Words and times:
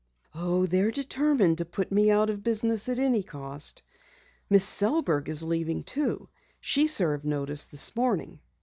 "Oh, 0.33 0.65
they're 0.65 0.89
determined 0.89 1.59
to 1.59 1.65
put 1.65 1.91
me 1.91 2.09
out 2.09 2.31
of 2.31 2.41
business 2.41 2.89
at 2.89 2.97
any 2.97 3.21
cost. 3.21 3.83
Miss 4.49 4.65
Sellberg 4.65 5.27
is 5.29 5.43
leaving, 5.43 5.83
too. 5.83 6.27
She 6.59 6.87
served 6.87 7.23
notice 7.23 7.65
this 7.65 7.95
morning." 7.95 8.39